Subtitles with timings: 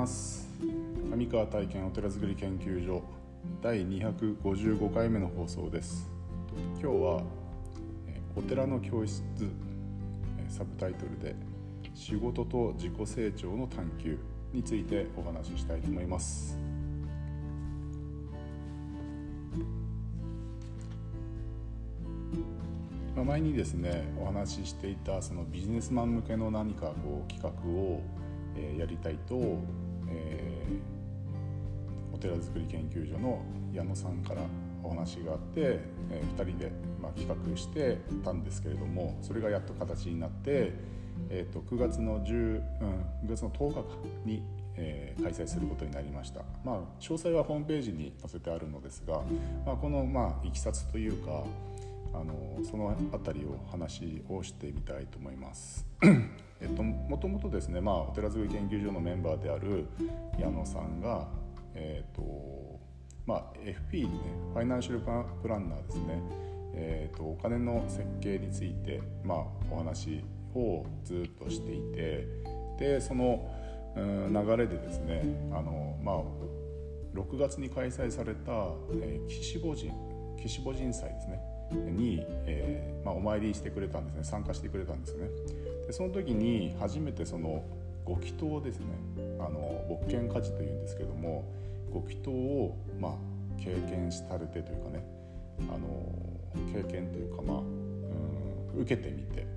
[0.00, 0.48] ます。
[1.12, 3.02] 上川体験お寺づくり研究所
[3.60, 6.08] 第255回目の放送です。
[6.80, 7.22] 今日は
[8.34, 9.22] お寺の教室
[10.48, 11.36] サブタイトルで
[11.94, 14.18] 仕事と自己成長の探求
[14.54, 16.58] についてお話ししたいと思います。
[23.22, 28.00] 前にですねお話ししていたそのビジネスマン向けの何かこう企画を
[28.78, 29.58] やりたいと、
[30.10, 34.42] えー、お寺づくり研究所の矢野さんから
[34.82, 40.72] お話があって、えー、2人で、まあ、企画してたんですけれどもそれがやっと形になって、
[41.28, 42.60] えーと、9月の10、うん、
[43.26, 43.84] 9月の10日
[44.24, 44.42] に、
[44.76, 49.22] えー、開催することになりました、まあ、詳細はホームページに載せてあるのですが、
[49.66, 51.44] まあ、この、まあ、いきさつというか
[52.12, 55.86] あのその辺りを話をしてみたいと思います。
[56.60, 59.86] えっと、もともとですね、まあ、お寺づくり研究所のメンバーである
[60.38, 61.28] 矢野さんが、
[61.74, 62.78] えっと
[63.26, 64.10] まあ、FP ね
[64.52, 66.22] ファイナンシャルプランナーですね、
[66.74, 69.38] えっと、お金の設計について、まあ、
[69.70, 70.22] お話
[70.54, 72.26] をずっとしていて
[72.78, 73.50] でその、
[73.96, 76.22] 流れでですねあの、まあ、
[77.14, 78.52] 6月に開催された、
[79.02, 79.92] えー、岸母神
[80.42, 81.40] 岸母神祭ですね。
[81.72, 84.24] に、えーまあ、お参りしてくれたんですね。
[84.24, 85.28] 参加してくれたんですね。
[85.90, 87.64] でその時に初めてその
[88.04, 88.86] ご祈祷ですね。
[89.40, 91.44] あの牧犬家事というんですけども
[91.90, 93.12] ご祈祷を、まあ、
[93.58, 95.04] 経験されてというかね
[95.68, 96.14] あの
[96.72, 97.62] 経験というかまあう
[98.78, 99.48] ん受けてみて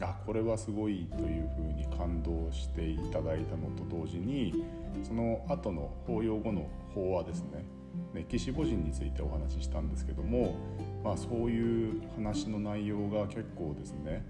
[0.00, 4.64] あこれはすごいというふうに感動していただいたのと同時に
[5.04, 7.64] その後の法要後の法はですね。
[8.12, 10.54] 歴史母人についてお話ししたんですけども、
[11.02, 14.22] まあ、そういう話の内容が結構ですね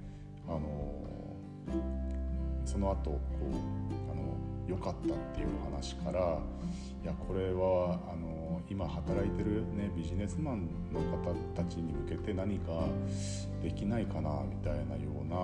[0.46, 1.15] あの
[2.64, 4.36] その後こうあの
[4.68, 6.38] 良かったっていう話から
[7.02, 12.88] いやこれはあの今働いてる、ね、ビジネスマンの方たちに向けて何か
[13.62, 15.36] できないかなみたいなような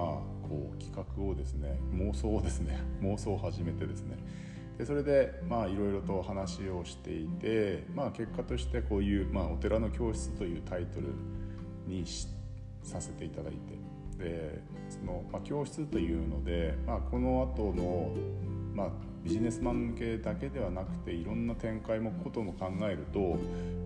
[0.48, 4.16] こう企画をですね妄想をですね 妄想を始めてですね。
[4.78, 11.08] でそれでまあいろいろと話をしていて、まあ、結果としてこういう、まあ、お寺の教室というタイトル
[11.86, 12.04] に
[12.82, 13.81] させていただいて
[14.22, 18.12] でその、まあ、教室というので、まあ、この後の、
[18.74, 18.90] まあ、
[19.24, 23.36] ビジネスマン向けだけではなくていろんな展開もことも考えると、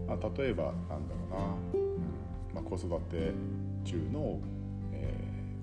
[0.07, 1.97] まあ、例えばなんだろうな、うん
[2.55, 3.33] まあ、子育て
[3.85, 4.41] 中の、
[4.93, 5.15] え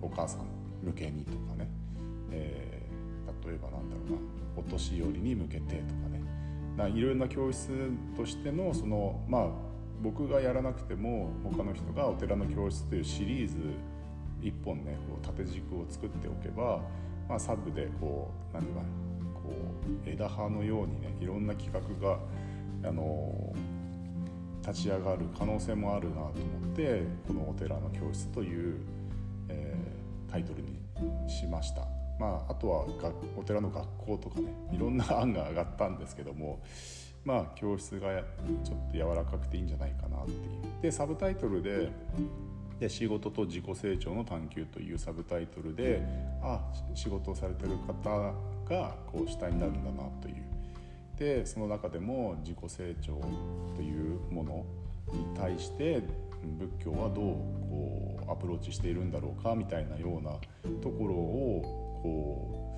[0.01, 0.45] ー、お母さん
[0.83, 1.69] 向けにとかね、
[2.31, 4.17] えー、例えばなんだろうな
[4.57, 7.69] お年寄りに向けてとかねいろいろな教室
[8.17, 9.47] としてのそのまあ
[10.01, 13.55] 僕がやらなくても他の人がお寺の教室というシリーズ
[14.43, 16.81] 1本ねこう縦軸を作っておけば、
[17.27, 18.91] まあ、サブでこう何て言うか
[19.41, 19.49] こ
[20.05, 22.19] う枝葉のようにねいろんな企画が
[22.85, 23.53] あの
[24.65, 26.31] 立ち上がる可能性もあるなと思っ
[26.75, 28.77] てこの「お寺の教室」という、
[29.49, 30.79] えー、タイトルに
[31.29, 31.87] しました。
[32.19, 32.85] まあ、あとは
[33.35, 36.61] お寺の学校とかねいろんな案が上がったんですけども
[37.25, 38.21] まあ教室が
[38.63, 40.39] ちょっと柔らかくていいんじゃないかなっていう。
[40.81, 41.91] でサブタイトルで
[42.83, 46.01] で仕事と自己成長の探求というサブタイトルで
[46.41, 46.59] あ
[46.93, 48.33] 仕事をされてる方
[48.67, 50.43] がこう主体になるんだなという
[51.17, 53.13] でその中でも自己成長
[53.73, 54.65] というもの
[55.13, 56.01] に対して
[56.59, 60.31] 仏教はどうこうアプローチしているんだろうかみたいなような
[60.81, 62.77] ところをこ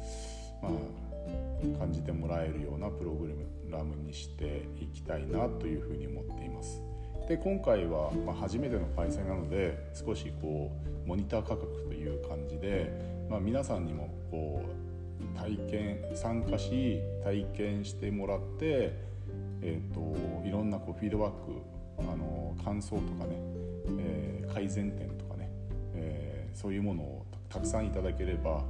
[0.62, 3.28] うまあ感じてもらえるようなプログ
[3.72, 6.95] ラムにしていきたいなというふうに思っています。
[7.28, 10.72] で今回は、ま、初めての開催なので少しこ
[11.06, 12.92] うモニター価格という感じで、
[13.30, 18.94] まあ、皆さんにもこう体験参加し体験してもらって、
[19.62, 21.36] えーと、いろんなこうフィードバック
[22.00, 23.36] あの感想とかね、
[24.00, 25.50] えー、改善点とかね、
[25.96, 28.64] えー、そういうものをたくさんいただければ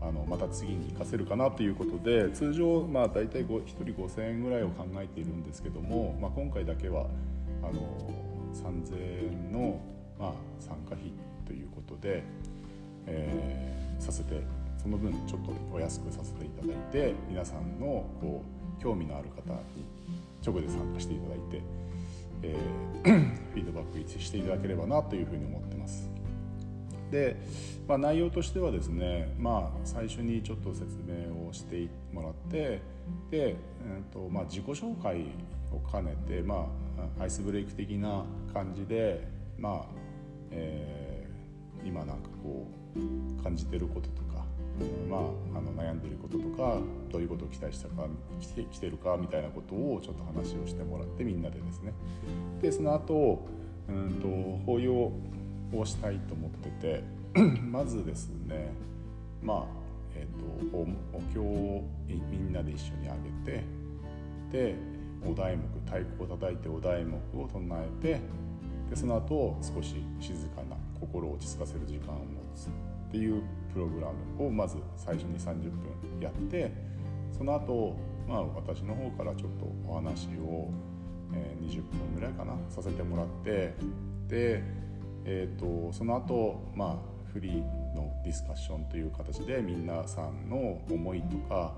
[0.00, 7.06] あのまた次に活かせるかなということで通常まあ大体1人5,000円ぐらいを考えているんですけども、まあ、今回だけは
[7.62, 8.10] あの
[8.54, 9.80] 3,000円の、
[10.18, 11.12] まあ、参加費
[11.46, 12.22] ということで、
[13.06, 14.42] えー、させて
[14.76, 18.42] その分ちょっとお安くさせていただいて皆さんのこ
[18.78, 19.84] う興味のある方に
[20.44, 21.62] 直で参加していただいて、
[22.42, 26.08] えー、 フィードバックしていただければなというふうに思ってます。
[27.10, 27.36] で、
[27.88, 32.80] まあ、内容としてはですね、まあ、最初にちょっと説明をしてもらってで、
[33.32, 35.26] えーとまあ、自己紹介
[35.72, 36.66] を兼ねて、まあ、
[37.18, 39.26] アイスブレイク的な感じで、
[39.58, 39.94] まあ
[40.50, 42.66] えー、今なんかこ
[42.96, 44.44] う感じてることとか、
[45.08, 46.78] まあ、あの悩悩んでることとか
[47.10, 48.06] どういうことを期待したか
[48.40, 51.92] 来て来てるかみたいなことをちょっと話をしてもらってみんなでですね。
[52.62, 53.46] でその後
[53.88, 57.04] うんと法要をしたいと思ってて
[57.60, 58.72] まずですね
[59.42, 59.80] まあ
[60.14, 60.82] えーと、お
[61.16, 63.14] お経をみんなで一緒にあ
[63.44, 63.64] げて
[64.50, 64.74] で
[65.26, 68.20] お題目太鼓を叩いてお題目を唱えて
[68.88, 72.24] でその後少し静かな心を落ち着かせる時間を持
[72.54, 72.70] つっ
[73.10, 74.08] ていうプログラ
[74.38, 76.72] ムをまず最初に30分やって
[77.40, 77.96] その後、
[78.28, 80.70] まあ私の方からちょっとお話を、
[81.32, 83.74] えー、20分ぐらいかなさせてもらって
[84.28, 84.62] で、
[85.24, 87.54] えーと、その後、まあフリー
[87.94, 91.72] のディスカッションという形で皆さんの思いとか、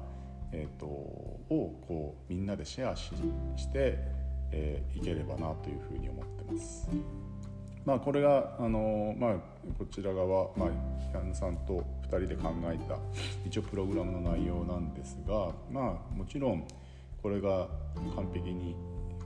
[0.50, 3.12] えーと、をこうんなでシェアし
[3.56, 3.99] して、
[4.50, 6.89] えー、いければなというふに思ってます。
[7.85, 9.35] まあ、これがあの、まあ、
[9.79, 10.69] こちら側、まあ、
[11.12, 12.97] ヤンさんと2人で考えた
[13.44, 16.65] 一応プログラムの内容なんですが、まあ、もちろん
[17.23, 17.67] これが
[18.15, 18.77] 完璧に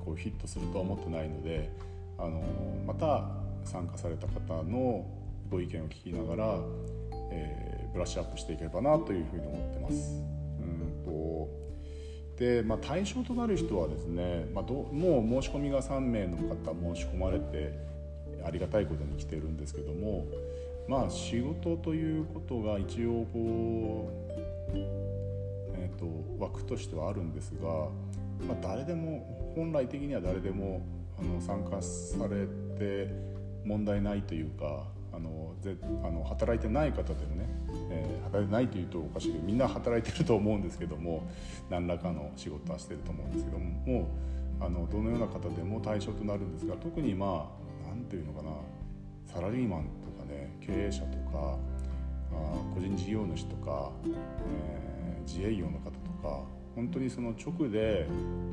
[0.05, 1.71] こうヒットするとは思ってないので
[2.19, 2.43] あの
[2.87, 3.29] また
[3.65, 5.05] 参加された方の
[5.51, 6.59] ご意見を聞きながら、
[7.31, 10.23] え、ブラッシュアップしていければなというふうに思ってます。
[10.61, 11.66] うんと
[12.39, 17.73] でまあ、対象となる人はですね、まあ、どもう申し込みが3名の方申し込まれて
[18.45, 20.27] ありがたいことに来てるんですけども
[20.87, 24.11] まあ仕事ということが一応こ
[24.69, 24.77] う、
[25.79, 26.07] えーと、
[26.39, 27.69] 枠としてはあるんですが、
[28.47, 30.83] まあ、誰でも本来的には誰でも
[31.19, 32.47] あの参加され
[32.79, 33.11] て
[33.65, 35.75] 問題ないというかあのぜ
[36.05, 37.49] あの働いてない方でもね、
[38.27, 41.29] 働いてないというとおかしいけどみんな働いてると思うんですけども
[41.71, 44.09] 何らかの仕事はしてると思うんですけどもも
[44.61, 47.51] うあのどのような方でも対象となるんですが特にま
[47.85, 48.51] あ何ていうのかな
[49.25, 51.59] サラリーマンとかね経営者とか
[52.33, 56.45] あ個人事業主とか、えー、自営業の方とか
[56.75, 58.07] 本当にその直で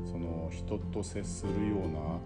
[0.06, 2.18] その人と接するような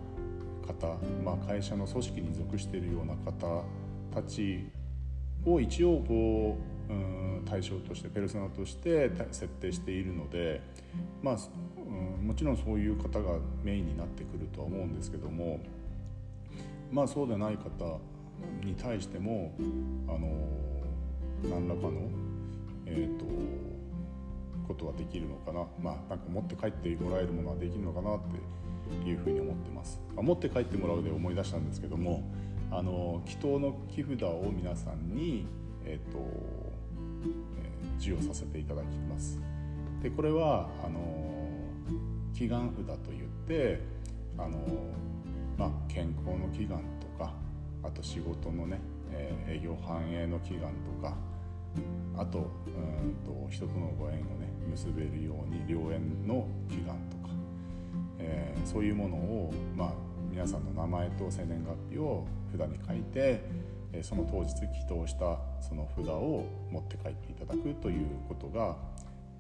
[0.73, 3.65] 方、まあ、会社の組織に属しているような方
[4.15, 4.69] たち
[5.55, 6.59] を一応こ
[6.89, 10.61] う、うん、対象としてペルソナとして設定しているので、
[11.23, 11.37] まあ
[11.77, 15.61] うん、もちろんそういう方がメインになってくるとは思うんですけども
[16.91, 17.99] まあそうでない方
[18.65, 19.55] に対しても
[20.09, 20.29] あの
[21.50, 22.09] 何らかの、
[22.87, 23.25] えーと、
[24.67, 28.21] ことはできるのかなまあなんか持って帰ってもらえるものはできるのかなっ
[29.03, 30.00] ていうふうに思ってます。
[30.17, 32.25] 持って帰ってもらうで思い出したんですけども
[32.70, 35.47] あの祈祷の木札を皆さんに、
[35.85, 36.19] えーと
[37.59, 39.41] え、授与させていただきます。
[40.03, 41.00] でこれはあの
[42.35, 43.81] 祈願札といって
[44.37, 44.59] あの
[45.59, 47.32] まあ、健康の祈願とか
[47.82, 48.81] あと仕事のね、
[49.11, 51.17] えー、営業繁栄の祈願とか
[52.17, 52.71] あとう
[53.05, 57.35] んと人とのご縁をね結べるように良縁の祈願とか、
[58.21, 59.93] えー、そういうものを、まあ、
[60.38, 62.25] 皆さんの名前と生年月日を
[62.56, 63.43] 札に書いて、
[64.02, 68.76] その当日祈祷したその札を持って帰っていただくということが、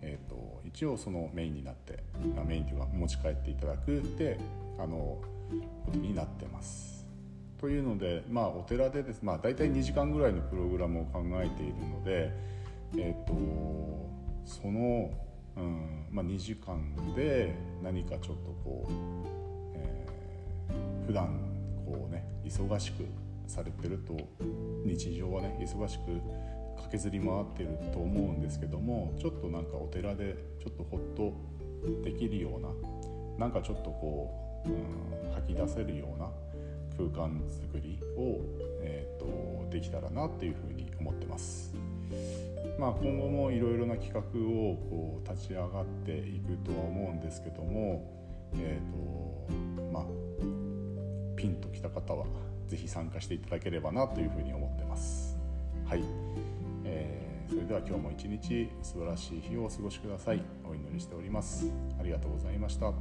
[0.02, 2.02] えーと、一応そのメインになって
[2.44, 4.40] メインというか持ち帰っていただくで
[4.76, 4.96] あの
[5.86, 7.06] ことになってます。
[7.60, 12.32] というので、まあ、お寺でです、まあ、大体2時間ぐらいのプログラムを考えているので、
[12.96, 13.34] えーと、
[14.44, 15.12] その、
[15.56, 19.37] うんまあ、2時間で何かちょっとこう、
[21.08, 21.26] 普段
[21.84, 23.04] こうね忙しく
[23.48, 24.16] されてると
[24.84, 26.04] 日常はね忙しく
[26.76, 31.32] 駆けずり回ってると思うんですけどもちょっとなんかお寺でちょっとほっと
[32.04, 32.68] できるような
[33.38, 36.30] なんかちょっとこううん、吐き出せるような
[36.96, 38.40] 空間づくりを、
[38.82, 41.74] えーと、できたらなっていうふうに思ってます。
[42.78, 49.52] まあ、今後もいろいろな企画をこう立ち上がっていくとは思うんですけども、えーと、
[51.38, 52.26] ピンときた方は
[52.66, 55.38] 是非参加していただければなというふうに思ってます。
[55.86, 56.02] はい、
[56.84, 60.42] えー、それでは今日も一日素晴らしい日をお過ごしください。
[60.68, 61.72] お祈りしております。
[61.98, 62.92] ありがとうございました。